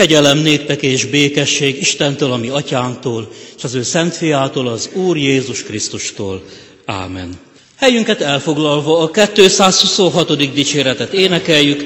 [0.00, 5.62] Kegyelem néktek és békesség Istentől, ami atyánktól, és az ő szent fiától, az Úr Jézus
[5.62, 6.42] Krisztustól.
[6.84, 7.34] Ámen.
[7.76, 10.52] Helyünket elfoglalva a 226.
[10.52, 11.84] dicséretet énekeljük,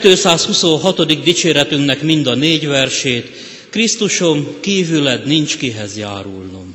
[0.00, 1.22] 226.
[1.22, 3.30] dicséretünknek mind a négy versét,
[3.70, 6.74] Krisztusom, kívüled nincs kihez járulnom.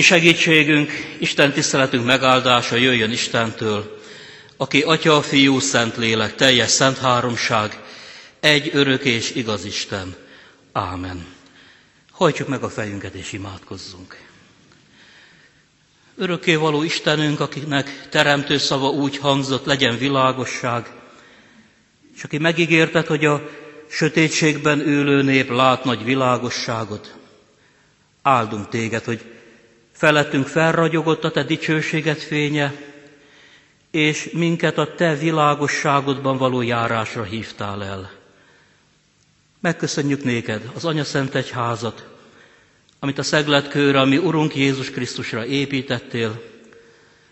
[0.00, 4.00] Ami segítségünk, Isten tiszteletünk megáldása jöjjön Istentől,
[4.56, 7.82] aki Atya, Fiú, Szent Lélek, teljes szent háromság,
[8.40, 10.16] egy örök és igaz Isten.
[10.72, 11.26] Ámen.
[12.12, 14.16] Hajtsuk meg a fejünket és imádkozzunk.
[16.16, 20.90] Örökké való Istenünk, akinek teremtő szava úgy hangzott, legyen világosság,
[22.16, 23.48] és aki megígérted, hogy a
[23.90, 27.14] sötétségben ülő nép lát nagy világosságot,
[28.22, 29.20] áldunk téged, hogy
[30.00, 32.74] Felettünk felragyogott a te dicsőséget fénye,
[33.90, 38.10] és minket a te világosságodban való járásra hívtál el.
[39.60, 42.06] Megköszönjük néked az Anya Szent Egyházat,
[42.98, 46.42] amit a szegletkőre, ami Urunk Jézus Krisztusra építettél.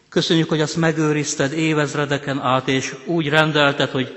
[0.08, 4.16] Köszönjük, hogy azt megőrizted évezredeken át, és úgy rendelted, hogy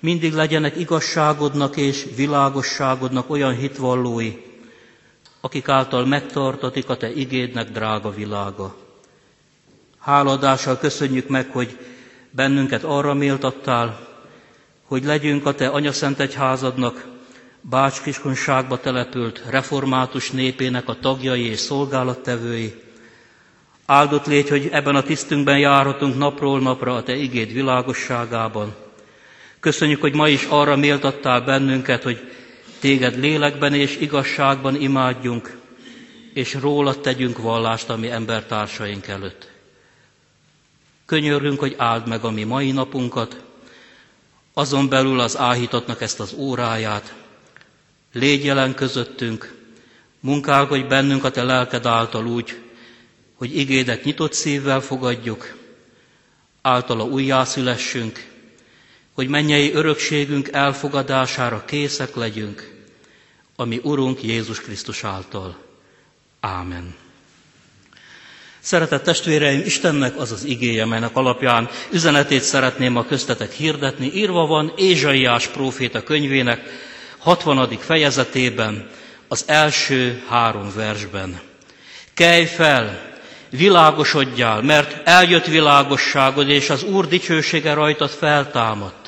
[0.00, 4.45] mindig legyenek igazságodnak és világosságodnak olyan hitvallói,
[5.46, 8.76] akik által megtartatik a Te igédnek drága világa.
[9.98, 11.78] Háladással köszönjük meg, hogy
[12.30, 13.98] bennünket arra méltattál,
[14.84, 17.06] hogy legyünk a Te anyaszent egyházadnak,
[17.60, 22.74] Bács kiskunságba települt református népének a tagjai és szolgálattevői.
[23.86, 28.74] Áldott légy, hogy ebben a tisztünkben járhatunk napról napra a Te igéd világosságában.
[29.60, 32.30] Köszönjük, hogy ma is arra méltattál bennünket, hogy
[32.86, 35.56] Téged lélekben és igazságban imádjunk,
[36.34, 39.50] és róla tegyünk vallást a mi embertársaink előtt.
[41.06, 43.42] Könyörünk, hogy áld meg a mi mai napunkat,
[44.54, 47.14] azon belül az áhítatnak ezt az óráját,
[48.12, 49.54] légy jelen közöttünk,
[50.20, 52.58] munkálkodj bennünk a te lelked által úgy,
[53.34, 55.56] hogy igédet nyitott szívvel fogadjuk,
[56.62, 58.26] általa újjászülessünk,
[59.12, 62.74] hogy mennyei örökségünk elfogadására készek legyünk,
[63.56, 65.56] ami Urunk Jézus Krisztus által.
[66.40, 66.94] Ámen.
[68.60, 74.10] Szeretett testvéreim, Istennek az az igéje, melynek alapján üzenetét szeretném a köztetek hirdetni.
[74.14, 76.60] Írva van Ézsaiás próféta könyvének
[77.18, 77.78] 60.
[77.78, 78.90] fejezetében,
[79.28, 81.40] az első három versben.
[82.14, 83.14] Kelj fel,
[83.50, 89.05] világosodjál, mert eljött világosságod, és az Úr dicsősége rajtad feltámadt.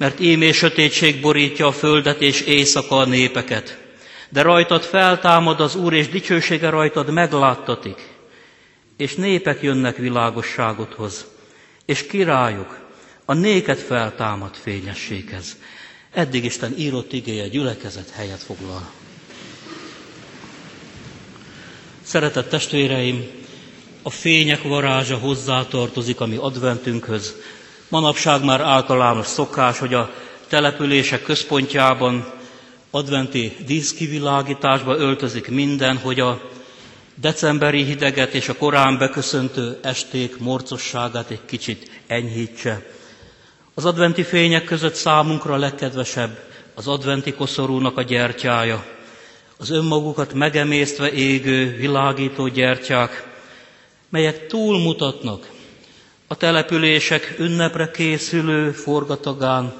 [0.00, 3.78] Mert ímé sötétség borítja a földet, és éjszaka a népeket.
[4.28, 8.08] De rajtad feltámad az Úr, és dicsősége rajtad megláttatik.
[8.96, 11.26] És népek jönnek világosságodhoz,
[11.86, 12.78] és királyok
[13.24, 15.56] a néked feltámad fényességhez.
[16.12, 18.90] Eddig Isten írott igéje gyülekezet helyet foglal.
[22.02, 23.30] Szeretett testvéreim,
[24.02, 27.34] a fények varázsa hozzátartozik a mi adventünkhöz.
[27.90, 30.10] Manapság már általános szokás, hogy a
[30.48, 32.32] települések központjában
[32.90, 36.40] adventi díszkivilágításba öltözik minden, hogy a
[37.14, 42.86] decemberi hideget és a korán beköszöntő esték morcosságát egy kicsit enyhítse.
[43.74, 46.38] Az adventi fények között számunkra a legkedvesebb
[46.74, 48.84] az adventi koszorúnak a gyertyája,
[49.58, 53.26] az önmagukat megemésztve égő, világító gyertyák,
[54.08, 55.58] melyek túlmutatnak
[56.30, 59.72] a települések ünnepre készülő forgatagán,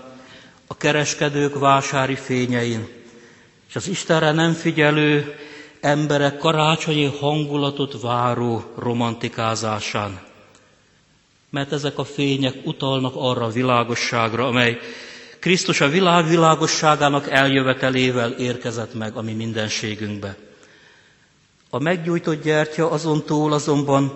[0.67, 2.88] a kereskedők vásári fényein,
[3.69, 5.35] és az Istenre nem figyelő
[5.81, 10.29] emberek karácsonyi hangulatot váró romantikázásán
[11.50, 14.79] mert ezek a fények utalnak arra a világosságra, amely
[15.38, 20.37] Krisztus a világ világosságának eljövetelével érkezett meg a mi mindenségünkbe.
[21.70, 24.12] A meggyújtott gyertya azon túl azonban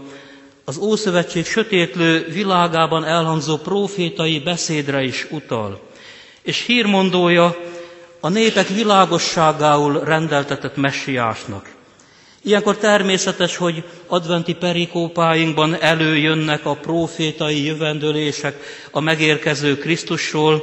[0.64, 5.81] az Ószövetség sötétlő világában elhangzó profétai beszédre is utal,
[6.43, 7.56] és hírmondója
[8.20, 11.69] a népek világosságául rendeltetett messiásnak.
[12.43, 18.56] Ilyenkor természetes, hogy adventi perikópáinkban előjönnek a profétai jövendőlések
[18.90, 20.62] a megérkező Krisztusról,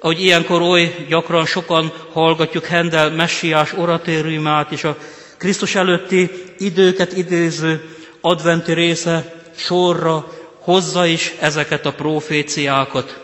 [0.00, 4.96] ahogy ilyenkor oly gyakran sokan hallgatjuk Hendel messiás oratériumát és a
[5.38, 7.82] Krisztus előtti időket idéző
[8.22, 13.20] adventi része sorra hozza is ezeket a proféciákat,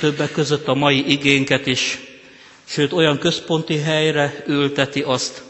[0.00, 1.98] többek között a mai igénket is,
[2.64, 5.42] sőt olyan központi helyre ülteti azt,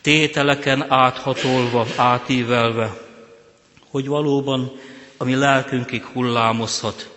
[0.00, 2.98] tételeken áthatolva, átívelve,
[3.90, 4.72] hogy valóban
[5.16, 7.08] a mi lelkünkig hullámozhat,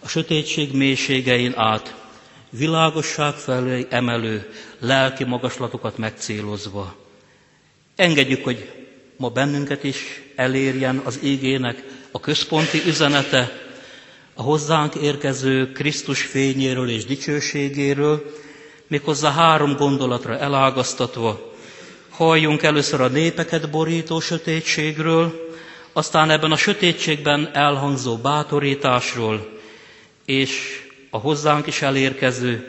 [0.00, 1.94] a sötétség mélységein át,
[2.50, 6.94] világosság felé emelő lelki magaslatokat megcélozva.
[7.96, 8.72] Engedjük, hogy
[9.16, 13.52] ma bennünket is elérjen az ígének a központi üzenete,
[14.34, 18.22] a hozzánk érkező Krisztus fényéről és dicsőségéről,
[18.86, 21.52] méghozzá három gondolatra elágaztatva,
[22.10, 25.52] halljunk először a népeket borító sötétségről,
[25.92, 29.48] aztán ebben a sötétségben elhangzó bátorításról,
[30.24, 32.68] és a hozzánk is elérkező,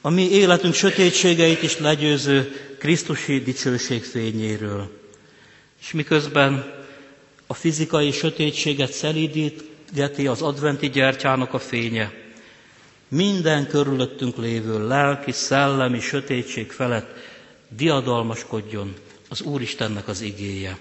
[0.00, 5.01] a mi életünk sötétségeit is legyőző Krisztusi dicsőség fényéről.
[5.82, 6.72] És miközben
[7.46, 12.12] a fizikai sötétséget szelídítgeti az adventi gyertyának a fénye,
[13.08, 17.16] minden körülöttünk lévő lelki, szellemi sötétség felett
[17.76, 18.94] diadalmaskodjon
[19.28, 20.78] az Úristennek az igéje.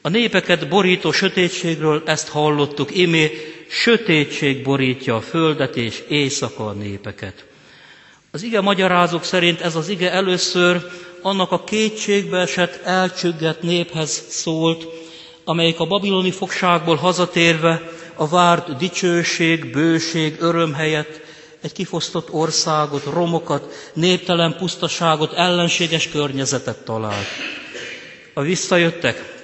[0.00, 3.30] A népeket borító sötétségről ezt hallottuk, imé
[3.68, 7.44] sötétség borítja a földet, és éjszaka a népeket.
[8.30, 10.86] Az ige magyarázók szerint ez az ige először
[11.24, 14.84] annak a kétségbe esett, elcsüggett néphez szólt,
[15.44, 17.82] amelyik a babiloni fogságból hazatérve
[18.14, 21.20] a várt dicsőség, bőség, öröm helyett
[21.60, 27.26] egy kifosztott országot, romokat, néptelen pusztaságot, ellenséges környezetet talált.
[28.34, 29.34] A visszajöttek,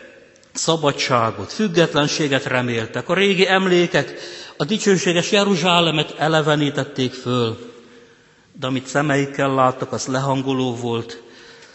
[0.52, 3.08] szabadságot, függetlenséget reméltek.
[3.08, 4.14] A régi emlékek
[4.56, 7.58] a dicsőséges Jeruzsálemet elevenítették föl.
[8.60, 11.22] De amit szemeikkel láttak, az lehangoló volt.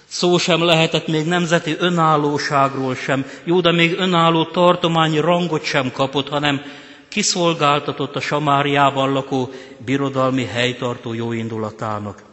[0.07, 3.25] Szó sem lehetett még nemzeti önállóságról sem.
[3.43, 6.61] Jó, de még önálló tartományi rangot sem kapott, hanem
[7.09, 9.49] kiszolgáltatott a Samáriában lakó
[9.85, 12.23] birodalmi helytartó jóindulatának.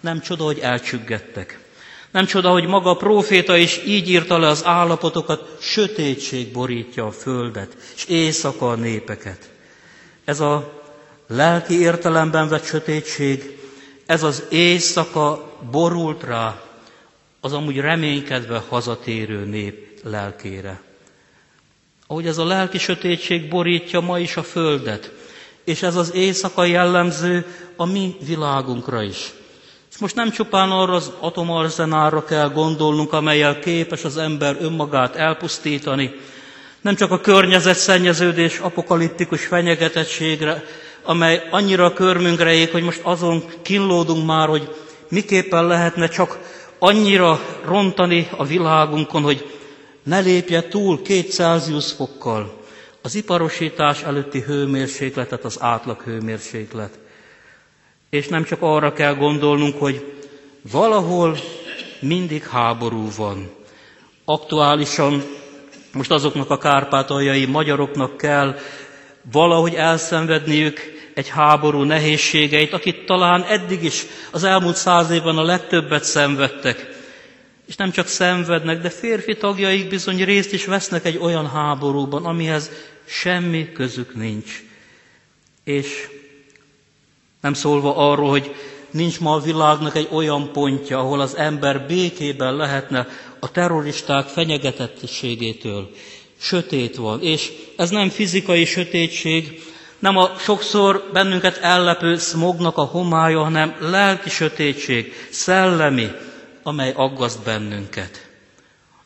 [0.00, 1.58] Nem csoda, hogy elcsüggettek.
[2.10, 7.10] Nem csoda, hogy maga a próféta is így írta le az állapotokat, sötétség borítja a
[7.10, 9.50] földet, és éjszaka a népeket.
[10.24, 10.72] Ez a
[11.28, 13.58] lelki értelemben vett sötétség,
[14.06, 16.60] ez az éjszaka borult rá
[17.40, 20.80] az amúgy reménykedve hazatérő nép lelkére.
[22.06, 25.12] Ahogy ez a lelki sötétség borítja ma is a földet,
[25.64, 29.32] és ez az éjszaka jellemző a mi világunkra is.
[29.90, 36.14] És most nem csupán arra az atomarzenára kell gondolnunk, amelyel képes az ember önmagát elpusztítani,
[36.80, 40.64] nem csak a környezetszennyeződés apokaliptikus fenyegetettségre,
[41.02, 44.74] amely annyira körmünkre ég, hogy most azon kínlódunk már, hogy
[45.08, 46.38] miképpen lehetne csak
[46.78, 49.58] annyira rontani a világunkon, hogy
[50.02, 52.56] ne lépje túl két Celsius fokkal
[53.02, 56.98] az iparosítás előtti hőmérsékletet, az átlag hőmérséklet.
[58.10, 60.12] És nem csak arra kell gondolnunk, hogy
[60.72, 61.36] valahol
[62.00, 63.50] mindig háború van.
[64.24, 65.22] Aktuálisan
[65.92, 68.54] most azoknak a kárpátaljai magyaroknak kell
[69.32, 76.04] valahogy elszenvedniük egy háború nehézségeit, akit talán eddig is az elmúlt száz évben a legtöbbet
[76.04, 76.86] szenvedtek.
[77.66, 82.70] És nem csak szenvednek, de férfi tagjaik bizony részt is vesznek egy olyan háborúban, amihez
[83.06, 84.62] semmi közük nincs.
[85.64, 86.08] És
[87.40, 88.54] nem szólva arról, hogy
[88.90, 93.06] nincs ma a világnak egy olyan pontja, ahol az ember békében lehetne
[93.38, 95.90] a terroristák fenyegetettségétől.
[96.40, 99.60] Sötét van, és ez nem fizikai sötétség,
[99.98, 106.10] nem a sokszor bennünket ellepő smognak a homája, hanem lelki sötétség, szellemi,
[106.62, 108.26] amely aggaszt bennünket.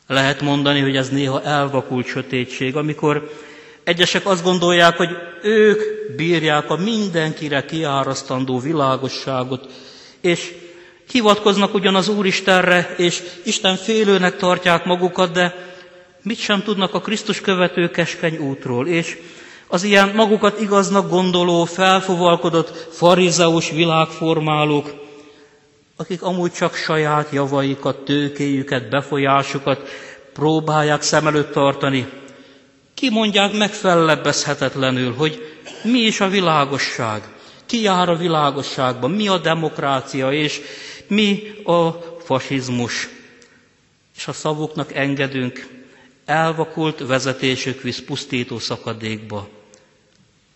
[0.07, 3.31] Lehet mondani, hogy ez néha elvakult sötétség, amikor
[3.83, 5.09] egyesek azt gondolják, hogy
[5.41, 5.81] ők
[6.15, 9.67] bírják a mindenkire kiárasztandó világosságot,
[10.21, 10.53] és
[11.11, 15.71] hivatkoznak ugyan az Úristenre, és Isten félőnek tartják magukat, de
[16.21, 19.17] mit sem tudnak a Krisztus követő keskeny útról, és
[19.73, 24.93] az ilyen magukat igaznak gondoló, felfovalkodott farizeus világformálók,
[25.95, 29.87] akik amúgy csak saját javaikat, tőkéjüket, befolyásukat
[30.33, 32.07] próbálják szem előtt tartani,
[32.93, 35.41] kimondják megfellebbezhetetlenül, hogy
[35.83, 37.23] mi is a világosság,
[37.65, 40.61] ki jár a világosságban, mi a demokrácia, és
[41.07, 41.89] mi a
[42.23, 43.09] fasizmus.
[44.15, 45.67] És a szavuknak engedünk,
[46.25, 49.61] elvakult vezetésük visz pusztító szakadékba.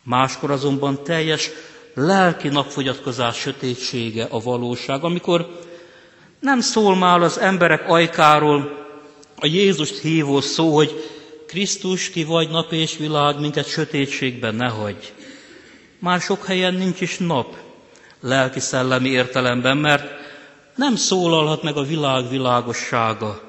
[0.07, 1.49] Máskor azonban teljes
[1.93, 5.61] lelki napfogyatkozás sötétsége a valóság, amikor
[6.39, 8.85] nem szól már az emberek ajkáról
[9.35, 10.91] a Jézust hívó szó, hogy
[11.47, 15.13] Krisztus, ki vagy nap és világ, minket sötétségben ne hagy.
[15.99, 17.55] Már sok helyen nincs is nap,
[18.21, 20.03] lelki-szellemi értelemben, mert
[20.75, 23.41] nem szólalhat meg a világ világossága,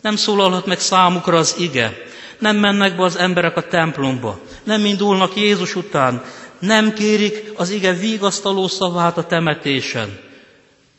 [0.00, 1.96] nem szólalhat meg számukra az ige,
[2.38, 6.22] nem mennek be az emberek a templomba, nem indulnak Jézus után,
[6.58, 10.18] nem kérik az ige vigasztaló szavát a temetésen.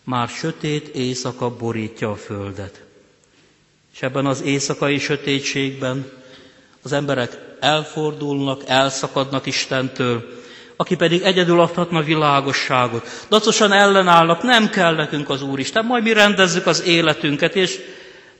[0.04, 2.84] Már sötét éjszaka borítja a földet.
[3.94, 6.12] És ebben az éjszakai sötétségben
[6.84, 10.24] az emberek elfordulnak, elszakadnak Istentől,
[10.76, 13.26] aki pedig egyedül adhatna világosságot.
[13.30, 17.80] Dacosan ellenállnak, nem kell nekünk az Úristen, majd mi rendezzük az életünket, és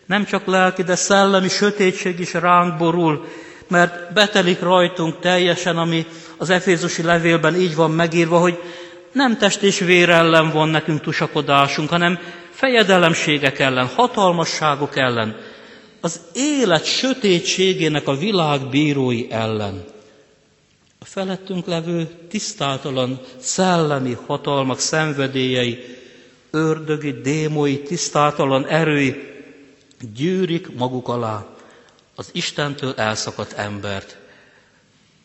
[0.06, 3.26] nem csak lelki, de szellemi sötétség is ránk borul,
[3.68, 6.06] mert betelik rajtunk teljesen, ami
[6.38, 8.60] az Efézusi levélben így van megírva, hogy
[9.12, 12.20] nem test és vér ellen van nekünk tusakodásunk, hanem
[12.52, 15.36] fejedelemségek ellen, hatalmasságok ellen,
[16.02, 19.84] az élet sötétségének a világ bírói ellen.
[21.00, 25.80] A felettünk levő tisztátalan szellemi hatalmak szenvedélyei,
[26.52, 29.35] ördögi, démoi, tisztátalan erői
[30.16, 31.46] gyűrik maguk alá
[32.16, 34.18] az Istentől elszakadt embert.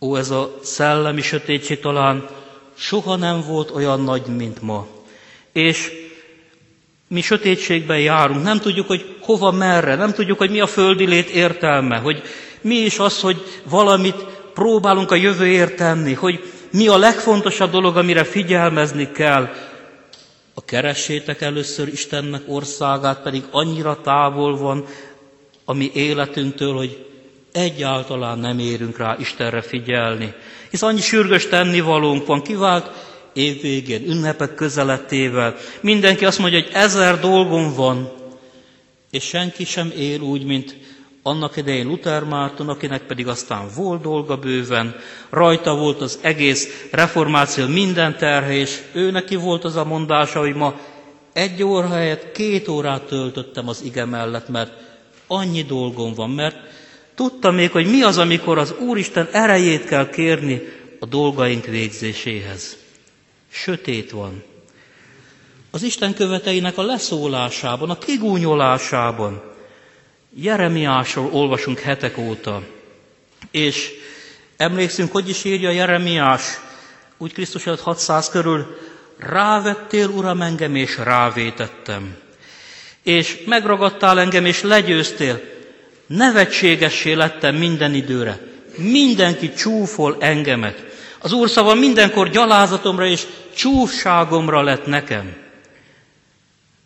[0.00, 2.28] Ó, ez a szellemi sötétség talán
[2.76, 4.86] soha nem volt olyan nagy, mint ma.
[5.52, 5.92] És
[7.08, 11.28] mi sötétségben járunk, nem tudjuk, hogy hova, merre, nem tudjuk, hogy mi a földi lét
[11.28, 12.22] értelme, hogy
[12.60, 14.24] mi is az, hogy valamit
[14.54, 19.48] próbálunk a jövőért tenni, hogy mi a legfontosabb dolog, amire figyelmezni kell.
[20.61, 24.85] A keressétek először Istennek országát, pedig annyira távol van
[25.64, 27.07] a mi életünktől, hogy
[27.52, 30.35] egyáltalán nem érünk rá Istenre figyelni.
[30.71, 32.90] Hisz annyi sürgős tennivalónk van, kivált
[33.33, 35.57] évvégén, ünnepek közeletével.
[35.81, 38.12] Mindenki azt mondja, hogy ezer dolgom van,
[39.11, 40.76] és senki sem él úgy, mint
[41.22, 44.94] annak idején Luther Márton, akinek pedig aztán volt dolga bőven,
[45.30, 50.54] rajta volt az egész reformáció minden terhe, és ő neki volt az a mondása, hogy
[50.54, 50.74] ma
[51.32, 54.72] egy óra helyett két órát töltöttem az ige mellett, mert
[55.26, 56.56] annyi dolgom van, mert
[57.14, 60.62] tudtam még, hogy mi az, amikor az Úristen erejét kell kérni
[61.00, 62.76] a dolgaink végzéséhez.
[63.50, 64.42] Sötét van.
[65.70, 69.50] Az Isten követeinek a leszólásában, a kigúnyolásában,
[70.34, 72.62] Jeremiásról olvasunk hetek óta,
[73.50, 73.90] és
[74.56, 76.42] emlékszünk, hogy is írja Jeremiás,
[77.18, 78.78] úgy Krisztus előtt 600 körül,
[79.18, 82.16] rávettél, Uram, engem, és rávétettem.
[83.02, 85.40] És megragadtál engem, és legyőztél.
[86.06, 88.38] Nevetségessé lettem minden időre.
[88.76, 90.84] Mindenki csúfol engemet.
[91.18, 95.37] Az Úr szava mindenkor gyalázatomra és csúfságomra lett nekem.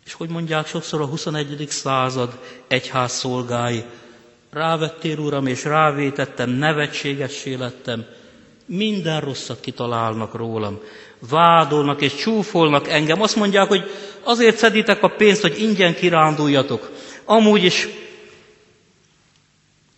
[0.05, 1.65] És hogy mondják sokszor a 21.
[1.69, 3.83] század egyház szolgái,
[4.51, 8.05] rávettél, Uram, és rávétettem, nevetségessé lettem,
[8.65, 10.79] minden rosszat kitalálnak rólam,
[11.29, 13.21] vádolnak és csúfolnak engem.
[13.21, 13.83] Azt mondják, hogy
[14.23, 16.91] azért szeditek a pénzt, hogy ingyen kiránduljatok.
[17.25, 17.87] Amúgy is,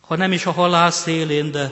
[0.01, 1.71] ha nem is a halál szélén, de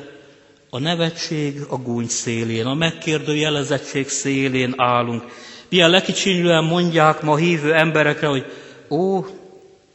[0.70, 5.24] a nevetség a gúny szélén, a megkérdőjelezettség szélén állunk.
[5.70, 8.46] Milyen lekicsinlően mondják ma hívő emberekre, hogy
[8.90, 9.26] ó,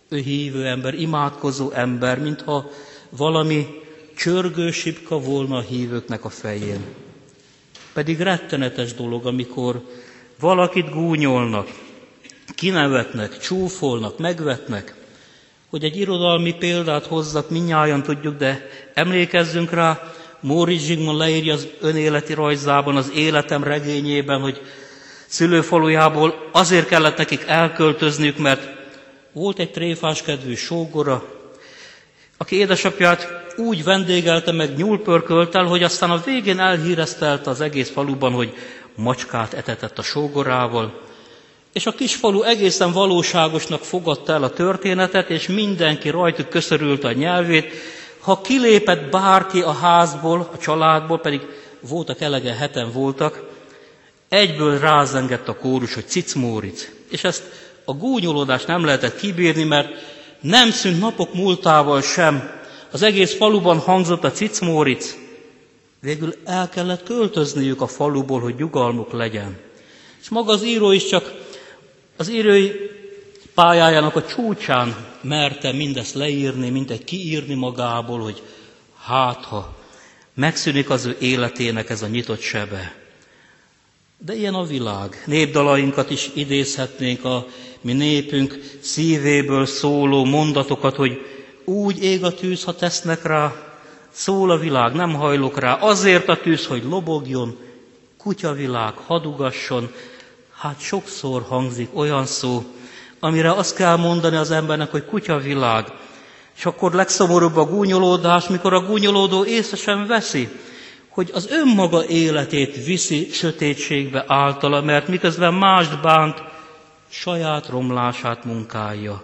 [0.09, 2.71] ő hívő ember, imádkozó ember, mintha
[3.11, 3.67] valami
[4.17, 6.85] csörgősipka volna a hívőknek a fején.
[7.93, 9.83] Pedig rettenetes dolog, amikor
[10.41, 11.69] valakit gúnyolnak,
[12.55, 14.95] kinevetnek, csúfolnak, megvetnek,
[15.71, 22.35] hogy egy irodalmi példát hozzak, minnyáján tudjuk, de emlékezzünk rá, Móricz Zsigmond leírja az önéleti
[22.35, 24.61] rajzában, az életem regényében, hogy
[25.31, 28.69] szülőfalujából azért kellett nekik elköltözniük, mert
[29.33, 31.25] volt egy tréfás kedvű sógora,
[32.37, 38.55] aki édesapját úgy vendégelte meg nyúlpörköltel, hogy aztán a végén elhíreztelte az egész faluban, hogy
[38.97, 41.01] macskát etetett a sógorával,
[41.73, 47.13] és a kis falu egészen valóságosnak fogadta el a történetet, és mindenki rajtuk köszörült a
[47.13, 47.73] nyelvét.
[48.21, 51.41] Ha kilépett bárki a házból, a családból, pedig
[51.81, 53.49] voltak elegen, heten voltak,
[54.31, 56.89] egyből rázengett a kórus, hogy cicmóric.
[57.11, 57.43] És ezt
[57.85, 59.89] a gúnyolódást nem lehetett kibírni, mert
[60.41, 62.51] nem szűnt napok múltával sem.
[62.91, 65.17] Az egész faluban hangzott a cicmóric.
[66.01, 69.59] Végül el kellett költözniük a faluból, hogy nyugalmuk legyen.
[70.21, 71.33] És maga az író is csak
[72.17, 72.71] az írói
[73.55, 78.43] pályájának a csúcsán merte mindezt leírni, mint egy kiírni magából, hogy
[79.03, 79.77] hát ha
[80.35, 83.00] megszűnik az ő életének ez a nyitott sebe.
[84.25, 85.23] De ilyen a világ.
[85.27, 87.47] Népdalainkat is idézhetnénk a
[87.81, 91.21] mi népünk szívéből szóló mondatokat, hogy
[91.65, 93.53] úgy ég a tűz, ha tesznek rá,
[94.11, 97.57] szól a világ, nem hajlok rá, azért a tűz, hogy lobogjon,
[98.19, 99.93] kutyavilág, hadugasson,
[100.57, 102.65] hát sokszor hangzik olyan szó,
[103.21, 105.87] amire azt kell mondani az embernek, hogy kutyavilág.
[106.57, 110.49] És akkor legszomorúbb a gúnyolódás, mikor a gúnyolódó észre sem veszi,
[111.11, 116.43] hogy az önmaga életét viszi sötétségbe általa, mert miközben mást bánt,
[117.09, 119.23] saját romlását munkálja.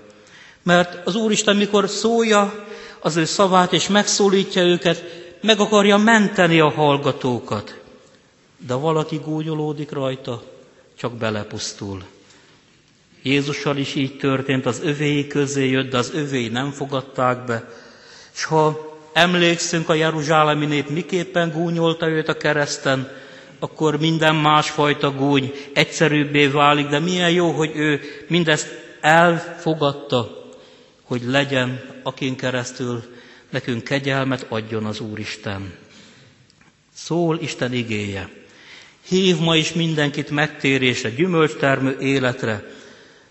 [0.62, 2.66] Mert az Úristen, mikor szólja
[3.00, 5.04] az ő szavát és megszólítja őket,
[5.42, 7.80] meg akarja menteni a hallgatókat.
[8.66, 10.42] De valaki gúnyolódik rajta,
[10.98, 12.02] csak belepusztul.
[13.22, 17.68] Jézussal is így történt, az övéi közé jött, de az övéi nem fogadták be.
[18.34, 18.85] És ha
[19.16, 23.10] emlékszünk a jeruzsálemi nép miképpen gúnyolta őt a kereszten,
[23.58, 28.68] akkor minden másfajta gúny egyszerűbbé válik, de milyen jó, hogy ő mindezt
[29.00, 30.44] elfogadta,
[31.02, 33.02] hogy legyen, akin keresztül
[33.50, 35.74] nekünk kegyelmet adjon az Úristen.
[36.94, 38.28] Szól Isten igéje.
[39.08, 42.64] Hív ma is mindenkit megtérésre, gyümölcstermő életre.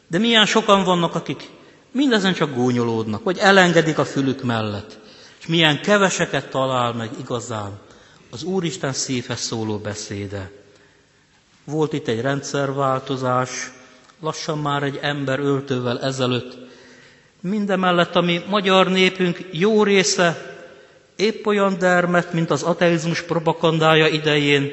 [0.07, 1.49] De milyen sokan vannak, akik
[1.91, 5.03] mindezen csak gúnyolódnak, vagy elengedik a fülük mellett.
[5.45, 7.79] És milyen keveseket talál meg igazán
[8.31, 10.51] az Úristen szívhez szóló beszéde.
[11.63, 13.71] Volt itt egy rendszerváltozás,
[14.19, 16.57] lassan már egy ember öltővel ezelőtt.
[17.41, 20.55] Mindemellett, ami magyar népünk jó része
[21.15, 24.71] épp olyan dermet, mint az ateizmus propagandája idején,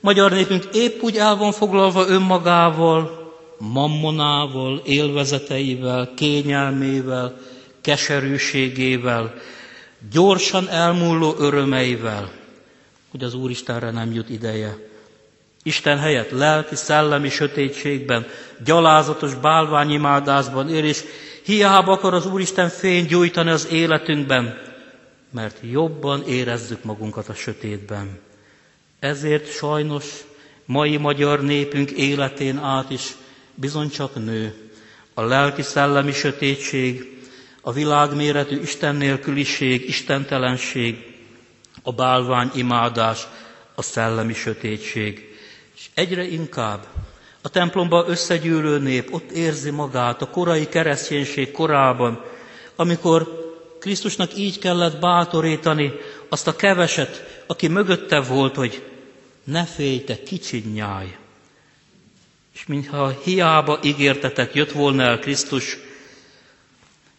[0.00, 7.36] Magyar népünk épp úgy el van foglalva önmagával, mammonával, élvezeteivel, kényelmével,
[7.80, 9.34] keserűségével,
[10.10, 12.32] gyorsan elmúló örömeivel,
[13.10, 14.76] hogy az Úristenre nem jut ideje.
[15.62, 18.26] Isten helyett lelki, szellemi sötétségben,
[18.64, 21.04] gyalázatos bálványimádásban él, és
[21.44, 24.58] hiába akar az Úristen fény gyújtani az életünkben,
[25.30, 28.18] mert jobban érezzük magunkat a sötétben.
[28.98, 30.04] Ezért sajnos
[30.64, 33.16] mai magyar népünk életén át is
[33.54, 34.54] bizony csak nő
[35.14, 37.15] a lelki-szellemi sötétség,
[37.66, 41.14] a világméretű Isten nélküliség, istentelenség,
[41.82, 43.26] a bálvány imádás,
[43.74, 45.36] a szellemi sötétség.
[45.76, 46.86] És egyre inkább
[47.42, 52.24] a templomban összegyűlő nép ott érzi magát a korai kereszténység korában,
[52.76, 53.28] amikor
[53.80, 55.92] Krisztusnak így kellett bátorítani
[56.28, 58.82] azt a keveset, aki mögötte volt, hogy
[59.44, 61.16] ne félj, te kicsi nyáj.
[62.54, 65.78] És mintha hiába ígértetek, jött volna el Krisztus,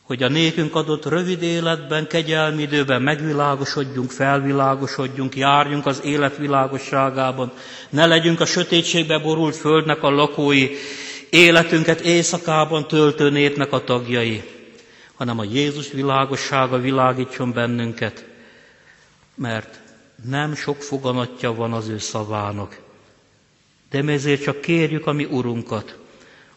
[0.07, 7.51] hogy a nékünk adott rövid életben, kegyelmi időben megvilágosodjunk, felvilágosodjunk, járjunk az élet világosságában,
[7.89, 10.69] ne legyünk a sötétségbe borult földnek a lakói,
[11.29, 14.43] életünket éjszakában töltő népnek a tagjai,
[15.15, 18.25] hanem a Jézus világossága világítson bennünket,
[19.35, 19.79] mert
[20.29, 22.79] nem sok foganatja van az ő szavának.
[23.89, 25.97] De mi ezért csak kérjük a mi Urunkat,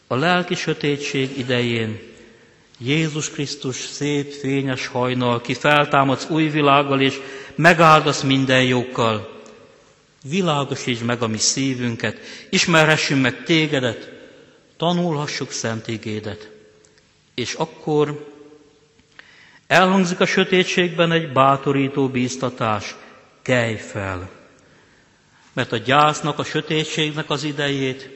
[0.07, 2.10] a lelki sötétség idején,
[2.83, 7.21] Jézus Krisztus szép, fényes hajnal, ki feltámadsz új világgal, és
[7.55, 9.43] megáldasz minden jókkal.
[10.23, 12.19] Világosítsd meg a mi szívünket,
[12.51, 14.13] ismerhessünk meg tégedet,
[14.77, 16.51] tanulhassuk szent igédet.
[17.35, 18.33] És akkor
[19.67, 22.95] elhangzik a sötétségben egy bátorító bíztatás,
[23.43, 24.31] kelj fel.
[25.53, 28.09] Mert a gyásznak, a sötétségnek az idejét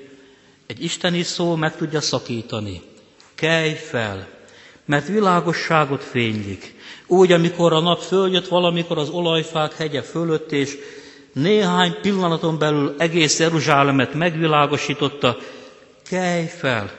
[0.66, 2.82] egy isteni szó meg tudja szakítani.
[3.34, 4.33] Kelj fel,
[4.84, 6.74] mert világosságot fénylik.
[7.06, 10.76] Úgy, amikor a nap följött valamikor az olajfák hegye fölött, és
[11.32, 15.36] néhány pillanaton belül egész Jeruzsálemet megvilágosította,
[16.08, 16.90] kelj fel,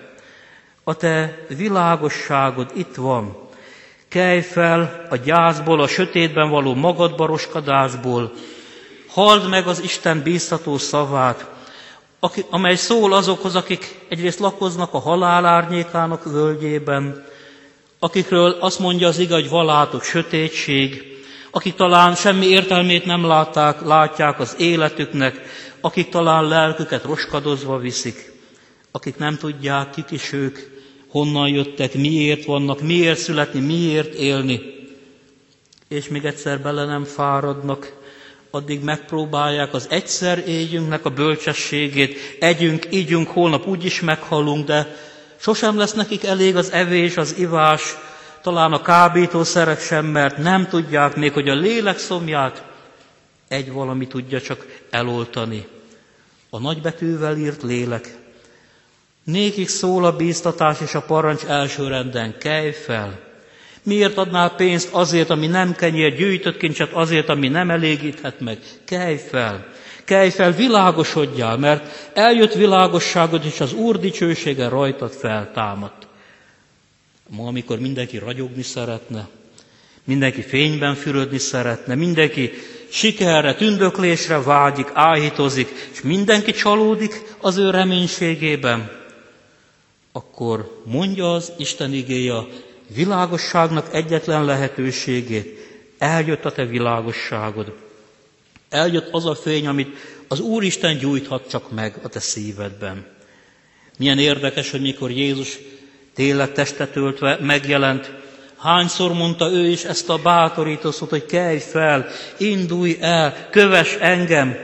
[0.84, 3.38] a te világosságod itt van.
[4.08, 8.32] Kelj fel a gyászból, a sötétben való magadbaroskadásból,
[9.08, 11.50] halld meg az Isten bíztató szavát,
[12.50, 17.26] amely szól azokhoz, akik egyrészt lakoznak a halál árnyékának völgyében,
[18.06, 21.04] akikről azt mondja az igaz, hogy valátok sötétség,
[21.52, 25.42] akik talán semmi értelmét nem látták, látják az életüknek,
[25.82, 28.32] akik talán lelküket roskadozva viszik,
[28.92, 30.58] akik nem tudják, kik is ők,
[31.08, 34.62] honnan jöttek, miért vannak, miért születni, miért élni,
[35.88, 37.94] és még egyszer bele nem fáradnak,
[38.52, 44.96] addig megpróbálják az egyszer éljünknek a bölcsességét, együnk, ígyünk, holnap úgyis meghalunk, de
[45.38, 47.98] Sosem lesz nekik elég az evés, az ivás,
[48.42, 52.64] talán a kábítószerek sem, mert nem tudják még, hogy a lélek szomját
[53.48, 55.68] egy valami tudja csak eloltani.
[56.50, 58.16] A nagybetűvel írt lélek.
[59.24, 63.20] Nékik szól a bíztatás és a parancs elsőrenden, kelj fel.
[63.84, 68.60] Miért adnál pénzt azért, ami nem kenyér, gyűjtött kincset azért, ami nem elégíthet meg?
[68.86, 69.68] Kelj fel.
[70.06, 76.08] Kelj fel, világosodjál, mert eljött világosságod, és az Úr dicsősége rajtad feltámadt.
[77.30, 79.28] Ma, amikor mindenki ragyogni szeretne,
[80.04, 82.52] mindenki fényben fürödni szeretne, mindenki
[82.90, 88.92] sikerre, tündöklésre vágyik, áhítozik, és mindenki csalódik az ő reménységében,
[90.12, 92.48] akkor mondja az Isten igéja
[92.96, 95.60] világosságnak egyetlen lehetőségét,
[95.98, 97.74] eljött a te világosságod.
[98.76, 103.06] Eljött az a fény, amit az Úristen gyújthat csak meg a te szívedben.
[103.98, 105.58] Milyen érdekes, hogy mikor Jézus
[106.16, 108.12] tényleg testet öltve megjelent,
[108.58, 112.08] hányszor mondta ő is ezt a bátorító szót, hogy kelj fel,
[112.38, 114.56] indulj el, köves engem.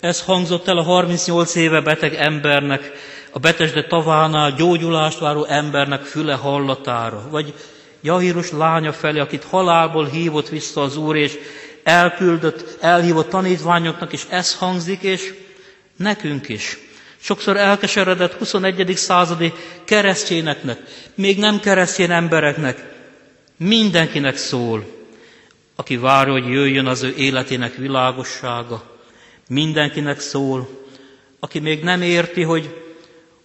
[0.00, 2.92] Ez hangzott el a 38 éve beteg embernek,
[3.30, 7.54] a betesde tavánál gyógyulást váró embernek füle hallatára, vagy
[8.02, 11.38] Jahírus lánya felé, akit halálból hívott vissza az Úr, és
[11.82, 15.34] elküldött, elhívott tanítványoknak, és ez hangzik, és
[15.96, 16.78] nekünk is.
[17.20, 18.92] Sokszor elkeseredett 21.
[18.96, 19.52] századi
[19.84, 20.80] keresztényeknek,
[21.14, 22.92] még nem keresztény embereknek,
[23.56, 24.84] mindenkinek szól,
[25.76, 29.00] aki várja, hogy jöjjön az ő életének világossága.
[29.48, 30.68] Mindenkinek szól,
[31.40, 32.82] aki még nem érti, hogy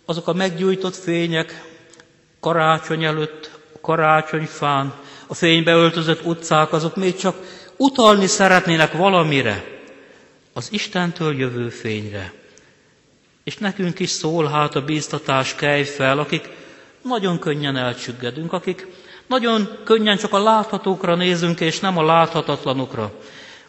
[0.05, 1.63] azok a meggyújtott fények
[2.39, 4.93] karácsony előtt, a karácsonyfán,
[5.27, 7.35] a fénybe öltözött utcák, azok még csak
[7.77, 9.63] utalni szeretnének valamire,
[10.53, 12.33] az Istentől jövő fényre.
[13.43, 16.49] És nekünk is szól hát a bíztatás kej fel, akik
[17.01, 18.87] nagyon könnyen elcsüggedünk, akik
[19.27, 23.11] nagyon könnyen csak a láthatókra nézünk, és nem a láthatatlanokra.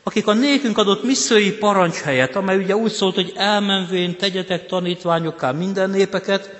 [0.02, 5.52] Akik a nékünk adott misszői parancs helyett, amely ugye úgy szólt, hogy elmenvén tegyetek tanítványokká
[5.52, 6.50] minden népeket,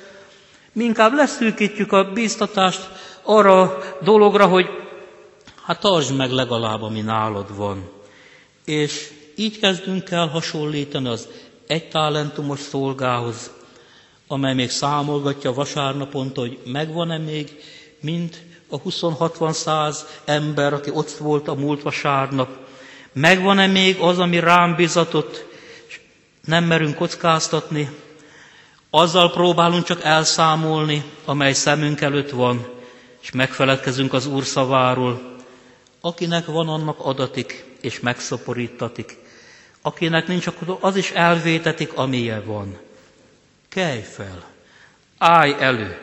[0.73, 2.89] mi inkább leszűkítjük a bíztatást
[3.23, 4.67] arra dologra, hogy
[5.69, 7.89] hát tartsd meg legalább, ami nálad van.
[8.65, 11.29] És így kezdünk el hasonlítani az
[11.67, 13.51] egy talentumos szolgához,
[14.27, 17.61] amely még számolgatja vasárnaponta, hogy megvan-e még
[18.01, 18.37] mind
[18.69, 22.49] a 20-60-100 ember, aki ott volt a múlt vasárnap,
[23.13, 25.45] megvan-e még az, ami rám bizatott,
[25.89, 26.01] és
[26.45, 27.91] nem merünk kockáztatni,
[28.91, 32.67] azzal próbálunk csak elszámolni, amely szemünk előtt van,
[33.21, 35.37] és megfeledkezünk az Úr szaváról.
[36.09, 39.17] Akinek van, annak adatik, és megszoporítatik.
[39.83, 42.79] Akinek nincs, akkor az is elvétetik, amilyen van.
[43.69, 44.45] Kelj fel,
[45.19, 45.99] állj elő,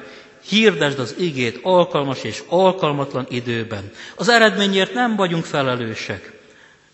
[0.47, 3.91] hirdesd az igét alkalmas és alkalmatlan időben.
[4.15, 6.31] Az eredményért nem vagyunk felelősek,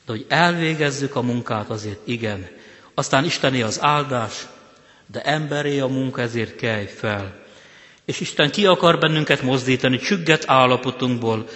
[0.05, 2.47] de hogy elvégezzük a munkát azért igen.
[2.93, 4.47] Aztán Istené az áldás,
[5.05, 7.35] de emberé a munka, ezért kelj fel.
[8.05, 11.47] És Isten ki akar bennünket mozdítani csügget állapotunkból,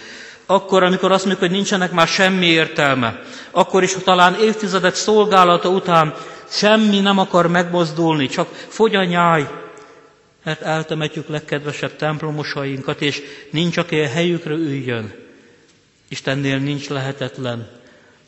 [0.46, 5.68] akkor, amikor azt mondjuk, hogy nincsenek már semmi értelme, akkor is, ha talán évtizedek szolgálata
[5.68, 6.14] után
[6.48, 9.48] semmi nem akar megmozdulni, csak fogy a nyáj,
[10.44, 15.14] mert eltemetjük legkedvesebb templomosainkat, és nincs, aki a helyükre üljön.
[16.08, 17.68] Istennél nincs lehetetlen,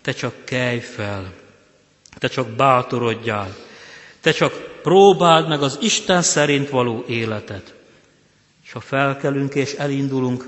[0.03, 1.33] te csak kelj fel,
[2.19, 3.57] te csak bátorodjál,
[4.21, 4.53] te csak
[4.83, 7.75] próbáld meg az Isten szerint való életet.
[8.65, 10.45] És ha felkelünk és elindulunk,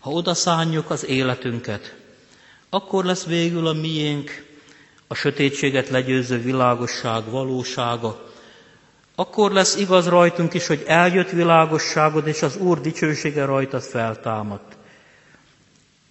[0.00, 1.94] ha odaszánjuk az életünket,
[2.70, 4.44] akkor lesz végül a miénk
[5.06, 8.28] a sötétséget legyőző világosság valósága.
[9.14, 14.76] Akkor lesz igaz rajtunk is, hogy eljött világosságod, és az Úr dicsősége rajtad feltámadt.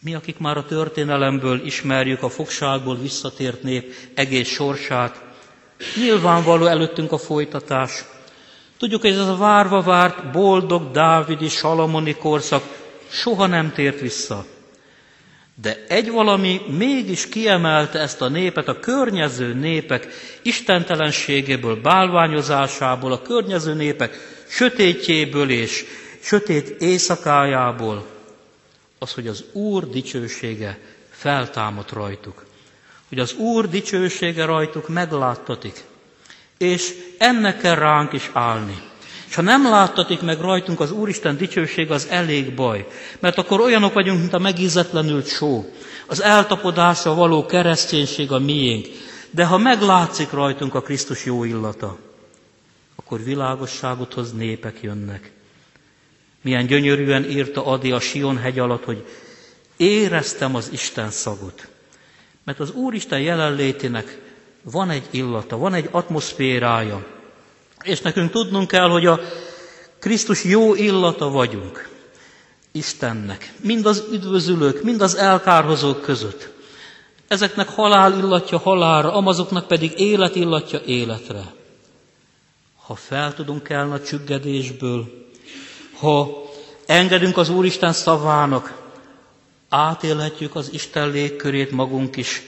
[0.03, 5.23] Mi, akik már a történelemből ismerjük a fogságból visszatért nép egész sorsát,
[5.95, 8.03] nyilvánvaló előttünk a folytatás.
[8.77, 12.78] Tudjuk, hogy ez a várva várt, boldog Dávidi, Salamoni korszak
[13.09, 14.45] soha nem tért vissza.
[15.61, 20.07] De egy valami mégis kiemelte ezt a népet a környező népek
[20.41, 24.17] istentelenségéből, bálványozásából, a környező népek
[24.49, 25.85] sötétjéből és
[26.21, 28.05] sötét éjszakájából,
[28.99, 32.45] az, hogy az Úr dicsősége feltámadt rajtuk.
[33.09, 35.83] Hogy az Úr dicsősége rajtuk megláttatik.
[36.57, 38.88] És ennek kell ránk is állni.
[39.29, 42.87] És ha nem láttatik meg rajtunk az Úristen dicsőség, az elég baj.
[43.19, 45.73] Mert akkor olyanok vagyunk, mint a megízetlenült só.
[46.07, 48.87] Az eltapodása való kereszténység a miénk.
[49.31, 51.97] De ha meglátszik rajtunk a Krisztus jó illata,
[52.95, 55.31] akkor világosságot hoz népek jönnek.
[56.41, 59.05] Milyen gyönyörűen írta Adi a Sion hegy alatt, hogy
[59.77, 61.67] éreztem az Isten szagot.
[62.43, 64.21] Mert az Úristen jelenlétének
[64.63, 67.18] van egy illata, van egy atmoszférája,
[67.83, 69.19] és nekünk tudnunk kell, hogy a
[69.99, 71.89] Krisztus jó illata vagyunk
[72.71, 76.49] Istennek, mind az üdvözülők, mind az elkárhozók között.
[77.27, 81.53] Ezeknek halál illatja halálra, amazoknak pedig élet illatja életre.
[82.85, 85.27] Ha fel tudunk kelni a csüggedésből,
[85.99, 86.43] ha
[86.85, 88.81] engedünk az Úristen szavának,
[89.69, 92.41] átélhetjük az Isten légkörét magunk is,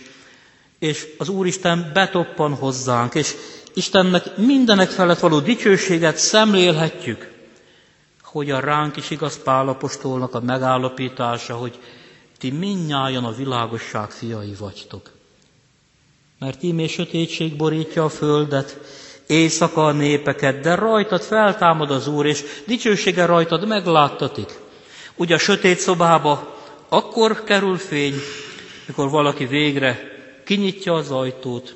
[0.81, 3.35] és az Úristen betoppan hozzánk, és
[3.73, 7.31] Istennek mindenek felett való dicsőséget szemlélhetjük,
[8.23, 11.79] hogy a ránk is igaz Pálapostolnak a megállapítása, hogy
[12.37, 15.09] ti minnyájan a világosság fiai vagytok.
[16.39, 18.77] Mert ímé sötétség borítja a földet,
[19.27, 24.59] éjszaka a népeket, de rajtad feltámad az Úr, és dicsősége rajtad megláttatik.
[25.15, 26.55] Ugye a sötét szobába
[26.89, 28.15] akkor kerül fény,
[28.87, 30.10] mikor valaki végre
[30.51, 31.75] kinyitja az ajtót,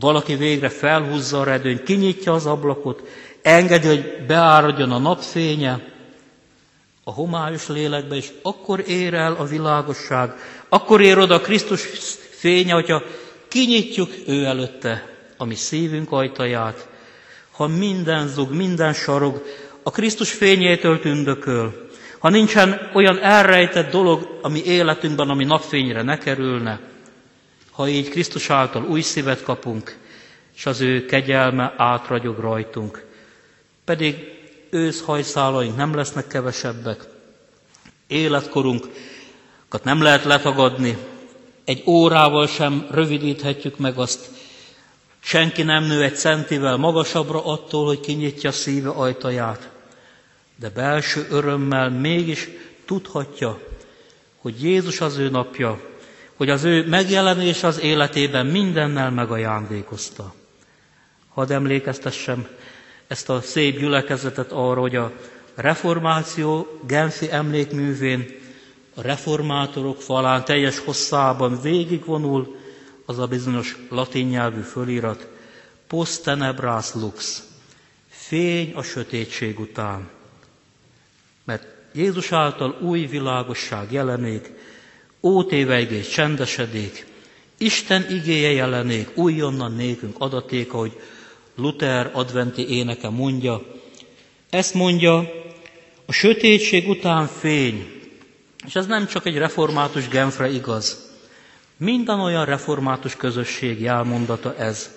[0.00, 3.02] valaki végre felhúzza a redőnyt, kinyitja az ablakot,
[3.42, 5.80] engedi, hogy beáradjon a napfénye,
[7.04, 10.34] a homályos lélekbe, és akkor ér el a világosság,
[10.68, 11.82] akkor ér oda a Krisztus
[12.30, 13.02] fénye, hogyha
[13.48, 16.88] kinyitjuk ő előtte a mi szívünk ajtaját,
[17.50, 19.42] ha minden zug, minden sarog
[19.82, 26.92] a Krisztus fényétől tündököl, ha nincsen olyan elrejtett dolog, ami életünkben, ami napfényre ne kerülne,
[27.74, 29.98] ha így Krisztus által új szívet kapunk,
[30.56, 33.04] és az ő kegyelme átragyog rajtunk.
[33.84, 34.16] Pedig
[34.70, 37.04] őszhajszálaink nem lesznek kevesebbek,
[38.06, 40.96] életkorunkat nem lehet letagadni,
[41.64, 44.30] egy órával sem rövidíthetjük meg azt,
[45.20, 49.70] Senki nem nő egy centivel magasabbra attól, hogy kinyitja szíve ajtaját,
[50.56, 52.48] de belső örömmel mégis
[52.84, 53.60] tudhatja,
[54.38, 55.80] hogy Jézus az ő napja,
[56.36, 60.34] hogy az ő megjelenés az életében mindennel megajándékozta.
[61.28, 62.46] Hadd emlékeztessem
[63.06, 65.12] ezt a szép gyülekezetet arra, hogy a
[65.54, 68.26] reformáció Genfi emlékművén
[68.94, 72.56] a reformátorok falán teljes hosszában végigvonul
[73.06, 75.28] az a bizonyos latin nyelvű fölirat,
[75.86, 77.42] post tenebras lux,
[78.08, 80.08] fény a sötétség után.
[81.44, 84.50] Mert Jézus által új világosság jelenik,
[85.24, 87.06] ótéveigés csendesedik,
[87.58, 91.00] Isten igéje jelenék, újonnan nékünk adaték, ahogy
[91.56, 93.62] Luther adventi éneke mondja.
[94.50, 95.16] Ezt mondja,
[96.06, 98.02] a sötétség után fény,
[98.66, 101.12] és ez nem csak egy református Genfre igaz.
[101.76, 104.90] Minden olyan református közösség jelmondata ez,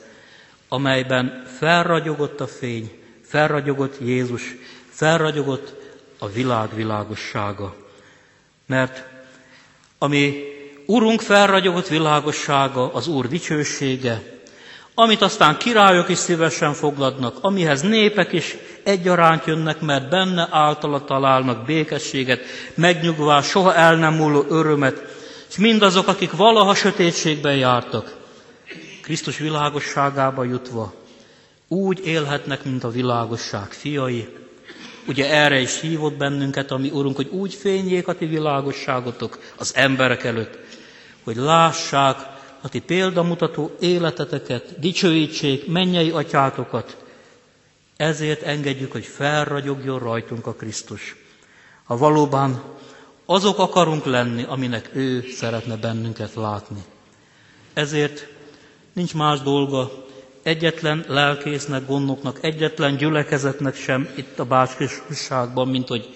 [0.68, 2.92] amelyben felragyogott a fény,
[3.24, 4.56] felragyogott Jézus,
[4.90, 5.74] felragyogott
[6.18, 7.76] a világ világossága.
[8.66, 9.16] Mert
[10.00, 10.44] ami
[10.86, 14.24] Urunk felragyogott világossága, az Úr dicsősége,
[14.94, 21.66] amit aztán királyok is szívesen fogladnak, amihez népek is egyaránt jönnek, mert benne általa találnak
[21.66, 22.42] békességet,
[22.76, 25.02] megnyugvást, soha el nem múló örömet,
[25.50, 28.16] és mindazok, akik valaha sötétségben jártak,
[29.02, 30.94] Krisztus világosságába jutva,
[31.68, 34.37] úgy élhetnek, mint a világosság fiai.
[35.08, 40.24] Ugye erre is hívott bennünket, ami Urunk, hogy úgy fényjék a ti világosságotok az emberek
[40.24, 40.58] előtt,
[41.24, 42.17] hogy lássák
[42.62, 46.98] a ti példamutató életeteket, dicsőítsék mennyei atyátokat.
[47.98, 51.15] Ezért engedjük, hogy felragyogjon rajtunk a Krisztus.
[51.84, 52.63] Ha valóban
[53.26, 56.84] azok akarunk lenni, aminek ő szeretne bennünket látni.
[57.74, 58.28] Ezért
[58.93, 60.07] nincs más dolga
[60.48, 66.10] egyetlen lelkésznek, gondoknak, egyetlen gyülekezetnek sem itt a bácskisságban, mint hogy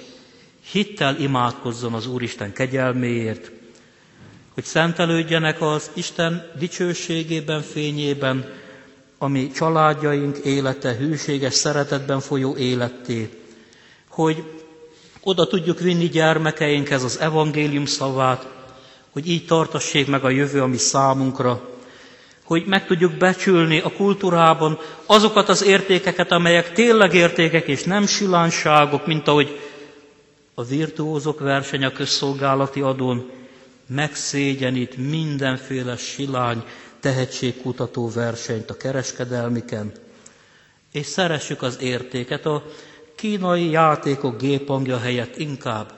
[0.72, 3.52] hittel imádkozzon az Úristen kegyelméért,
[4.54, 8.46] hogy szentelődjenek az Isten dicsőségében, fényében,
[9.17, 13.30] ami családjaink élete, hűséges szeretetben folyó életté,
[14.10, 14.44] hogy
[15.22, 18.48] oda tudjuk vinni gyermekeinkhez az evangélium szavát,
[19.12, 21.70] hogy így tartassék meg a jövő, ami számunkra,
[22.51, 29.05] hogy meg tudjuk becsülni a kultúrában azokat az értékeket, amelyek tényleg értékek és nem silánságok,
[29.05, 29.59] mint ahogy
[30.53, 33.29] a virtuózok verseny a közszolgálati adón
[33.87, 36.63] megszégyenít mindenféle silány,
[36.99, 39.91] tehetségkutató versenyt a kereskedelmiken,
[40.91, 42.63] és szeressük az értéket, a
[43.15, 45.91] kínai játékok géphangja helyett inkább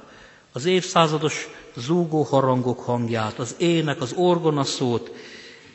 [0.52, 5.12] az évszázados zúgó harangok hangját, az ének, az orgonaszót,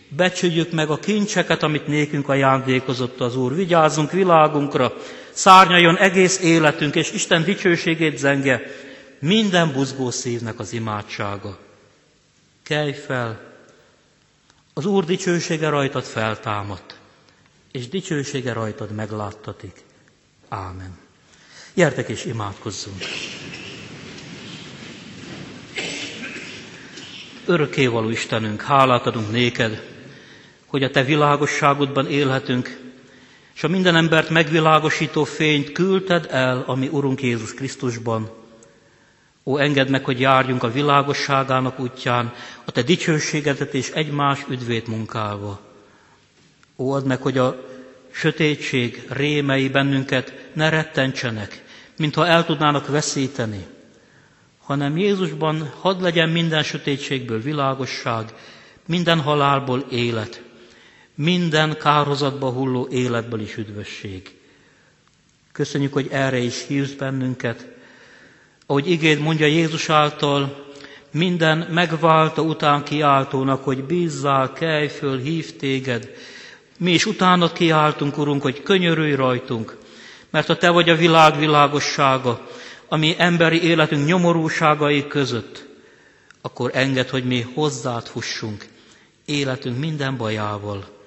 [0.09, 3.55] becsüljük meg a kincseket, amit nékünk ajándékozott az Úr.
[3.55, 4.92] Vigyázzunk világunkra,
[5.31, 8.62] szárnyaljon egész életünk, és Isten dicsőségét zenge
[9.18, 11.59] minden buzgó szívnek az imádsága.
[12.62, 13.40] Kelj fel,
[14.75, 16.97] az Úr dicsősége rajtad feltámadt,
[17.73, 19.77] és dicsősége rajtad megláttatik.
[20.49, 20.99] Ámen.
[21.75, 23.03] Gyertek és imádkozzunk!
[27.47, 29.97] Örökkévaló Istenünk, hálát adunk néked,
[30.68, 32.81] hogy a Te világosságodban élhetünk,
[33.54, 38.31] és a minden embert megvilágosító fényt küldted el, ami Urunk Jézus Krisztusban.
[39.44, 42.33] Ó, engedd meg, hogy járjunk a világosságának útján,
[42.64, 45.61] a Te dicsőségedet és egymás üdvét munkálva.
[46.76, 47.64] Ó, add meg, hogy a
[48.11, 51.64] sötétség rémei bennünket ne rettentsenek,
[51.96, 53.66] mintha el tudnának veszíteni,
[54.62, 58.35] hanem Jézusban hadd legyen minden sötétségből világosság,
[58.87, 60.42] minden halálból élet,
[61.20, 64.31] minden kározatba hulló életből is üdvösség.
[65.52, 67.66] Köszönjük, hogy erre is hívsz bennünket.
[68.66, 70.66] Ahogy igéd mondja Jézus által,
[71.11, 76.10] minden megválta után kiáltónak, hogy bízzál, kelj föl, hív téged.
[76.77, 79.77] Mi is utána kiáltunk, Urunk, hogy könyörülj rajtunk,
[80.31, 82.48] mert a Te vagy a világ világossága,
[82.88, 85.66] ami emberi életünk nyomorúságai között,
[86.40, 88.66] akkor enged, hogy mi hozzád fussunk
[89.25, 90.98] életünk minden bajával.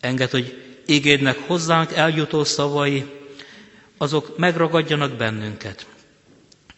[0.00, 3.04] Enged, hogy ígédnek hozzánk eljutó szavai,
[3.98, 5.86] azok megragadjanak bennünket.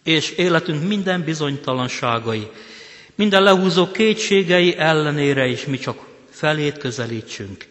[0.02, 2.48] És életünk minden bizonytalanságai,
[3.14, 7.66] minden lehúzó kétségei ellenére is mi csak felét közelítsünk.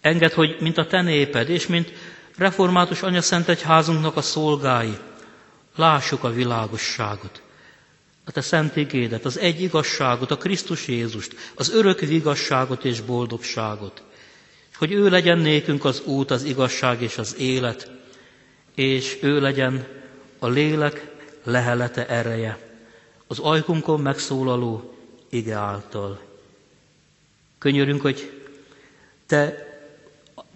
[0.00, 1.92] Enged, hogy mint a te néped, és mint
[2.36, 4.96] református anya szent egyházunknak a szolgái,
[5.76, 7.42] lássuk a világosságot.
[8.24, 14.02] A te szent igédet, az egy igazságot, a Krisztus Jézust, az örök igazságot és boldogságot
[14.80, 17.90] hogy ő legyen nékünk az út, az igazság és az élet,
[18.74, 19.86] és ő legyen
[20.38, 21.10] a lélek
[21.44, 22.58] lehelete ereje,
[23.26, 24.94] az ajkunkon megszólaló
[25.28, 26.20] ige által.
[27.58, 28.42] Könyörünk, hogy
[29.26, 29.66] te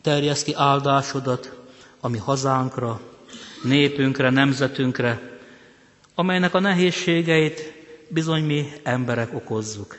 [0.02, 1.56] terjesz ki áldásodat
[2.00, 3.00] a mi hazánkra,
[3.62, 5.38] népünkre, nemzetünkre,
[6.14, 7.72] amelynek a nehézségeit
[8.08, 9.96] bizony mi emberek okozzuk.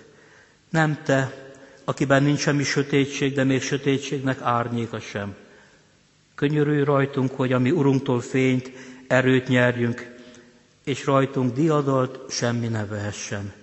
[0.69, 1.45] Nem te,
[1.86, 5.36] akiben nincs semmi sötétség, de még sötétségnek árnyéka sem.
[6.36, 8.72] Könyörülj rajtunk, hogy a mi Urunktól fényt,
[9.08, 10.14] erőt nyerjünk,
[10.84, 13.54] és rajtunk diadalt semmi ne vehessen.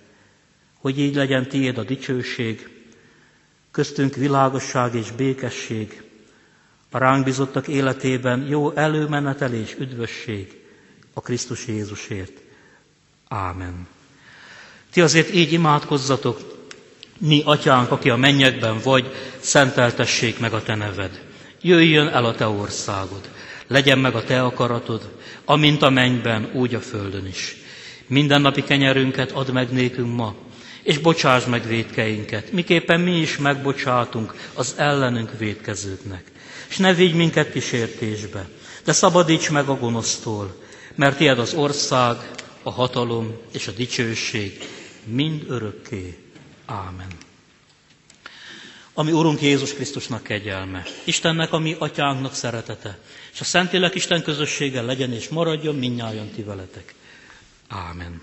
[0.79, 2.69] Hogy így legyen tiéd a dicsőség,
[3.71, 6.03] köztünk világosság és békesség,
[6.91, 10.61] a ránk bizottak életében jó előmenetel és üdvösség
[11.13, 12.41] a Krisztus Jézusért.
[13.27, 13.87] Ámen.
[14.91, 16.52] Ti azért így imádkozzatok,
[17.19, 21.21] mi, atyánk, aki a mennyekben vagy, szenteltessék meg a te neved.
[21.61, 23.29] Jöjjön el a te országod,
[23.67, 25.09] legyen meg a te akaratod,
[25.45, 27.55] amint a mennyben, úgy a földön is.
[28.07, 30.35] Minden napi kenyerünket add meg nékünk ma,
[30.83, 36.23] és bocsáss meg védkeinket, miképpen mi is megbocsátunk az ellenünk védkezőknek.
[36.69, 38.47] És ne vigy minket kísértésbe,
[38.83, 40.61] de szabadíts meg a gonosztól,
[40.95, 42.17] mert tiéd az ország,
[42.63, 44.57] a hatalom és a dicsőség
[45.05, 46.22] mind örökké.
[46.65, 47.07] Ámen.
[48.93, 52.99] Ami Urunk Jézus Krisztusnak kegyelme, Istennek, ami Atyánknak szeretete,
[53.33, 56.95] és a Szentlélek Isten közössége legyen és maradjon minnyáján ti veletek.
[57.67, 58.21] Ámen.